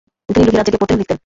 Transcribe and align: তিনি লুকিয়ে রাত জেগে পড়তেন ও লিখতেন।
তিনি 0.27 0.39
লুকিয়ে 0.45 0.59
রাত 0.59 0.67
জেগে 0.67 0.79
পড়তেন 0.81 0.97
ও 0.97 1.01
লিখতেন। 1.01 1.17